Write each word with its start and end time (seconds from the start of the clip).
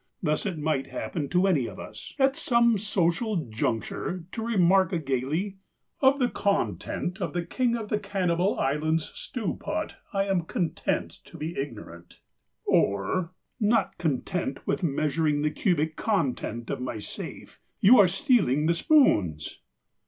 Thus, 0.23 0.47
it 0.47 0.57
might 0.57 0.87
happen 0.87 1.29
to 1.29 1.45
any 1.45 1.67
of 1.67 1.79
us, 1.79 2.15
at 2.17 2.35
some 2.35 2.79
social 2.79 3.35
juncture, 3.45 4.25
to 4.31 4.43
remark 4.43 5.05
gaily, 5.05 5.57
"Of 5.99 6.17
the 6.17 6.27
content 6.27 7.21
of 7.21 7.33
the 7.33 7.45
King 7.45 7.75
of 7.75 7.89
the 7.89 7.99
Cannibal 7.99 8.57
Islands' 8.57 9.11
Stewpot 9.13 9.97
I 10.11 10.23
am 10.25 10.45
content 10.45 11.11
to 11.25 11.37
be 11.37 11.55
ignorant"; 11.55 12.19
or 12.65 13.35
"Not 13.59 13.99
content 13.99 14.65
with 14.65 14.81
measuring 14.81 15.43
the 15.43 15.51
cubic 15.51 15.95
content 15.97 16.71
of 16.71 16.81
my 16.81 16.97
safe, 16.97 17.59
you 17.79 17.99
are 17.99 18.07
stealing 18.07 18.65
the 18.65 18.73
spoons." 18.73 19.59